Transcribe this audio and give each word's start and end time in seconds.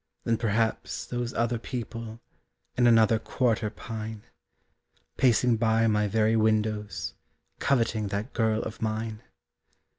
Then 0.23 0.37
perhaps 0.37 1.05
those 1.05 1.31
other 1.35 1.59
people 1.59 2.19
In 2.75 2.87
another 2.87 3.19
quarter 3.19 3.69
pine, 3.69 4.23
Pacing 5.17 5.57
by 5.57 5.85
my 5.85 6.07
very 6.07 6.35
windows, 6.35 7.13
Coveting 7.59 8.07
that 8.07 8.33
girl 8.33 8.63
of 8.63 8.81
mine. 8.81 9.21